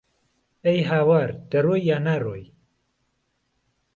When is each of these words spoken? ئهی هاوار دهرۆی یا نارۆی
ئهی 0.65 0.81
هاوار 0.89 1.29
دهرۆی 1.51 1.81
یا 1.89 1.97
نارۆی 2.05 2.43